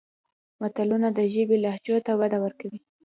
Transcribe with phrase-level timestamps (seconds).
[0.61, 2.79] متلونه د ژبې لهجو ته وده ورکوي